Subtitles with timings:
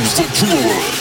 [0.00, 0.99] comes the jewelry.